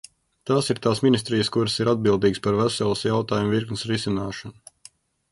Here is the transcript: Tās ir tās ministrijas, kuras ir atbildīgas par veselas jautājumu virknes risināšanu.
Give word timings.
Tās 0.49 0.67
ir 0.73 0.79
tās 0.85 1.01
ministrijas, 1.07 1.51
kuras 1.57 1.75
ir 1.83 1.91
atbildīgas 1.91 2.41
par 2.47 2.57
veselas 2.61 3.03
jautājumu 3.09 3.53
virknes 3.57 3.85
risināšanu. 3.91 4.73